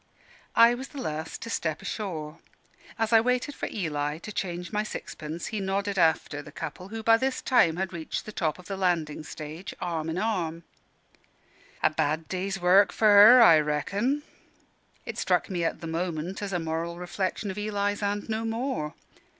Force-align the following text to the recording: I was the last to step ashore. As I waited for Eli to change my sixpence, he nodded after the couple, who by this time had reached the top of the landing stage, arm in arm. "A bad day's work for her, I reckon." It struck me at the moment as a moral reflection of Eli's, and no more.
I 0.55 0.73
was 0.73 0.87
the 0.87 0.97
last 0.99 1.43
to 1.43 1.51
step 1.51 1.79
ashore. 1.79 2.39
As 2.97 3.13
I 3.13 3.21
waited 3.21 3.53
for 3.53 3.69
Eli 3.71 4.17
to 4.17 4.31
change 4.31 4.71
my 4.73 4.81
sixpence, 4.81 5.45
he 5.53 5.59
nodded 5.59 5.99
after 5.99 6.41
the 6.41 6.51
couple, 6.51 6.87
who 6.87 7.03
by 7.03 7.17
this 7.17 7.39
time 7.39 7.75
had 7.75 7.93
reached 7.93 8.25
the 8.25 8.31
top 8.31 8.57
of 8.57 8.65
the 8.65 8.75
landing 8.77 9.21
stage, 9.23 9.75
arm 9.79 10.09
in 10.09 10.17
arm. 10.17 10.63
"A 11.83 11.91
bad 11.91 12.27
day's 12.27 12.59
work 12.59 12.91
for 12.91 13.09
her, 13.09 13.43
I 13.43 13.59
reckon." 13.59 14.23
It 15.05 15.19
struck 15.19 15.51
me 15.51 15.63
at 15.63 15.81
the 15.81 15.85
moment 15.85 16.41
as 16.41 16.51
a 16.51 16.57
moral 16.59 16.97
reflection 16.97 17.51
of 17.51 17.59
Eli's, 17.59 18.01
and 18.01 18.27
no 18.27 18.43
more. 18.43 18.95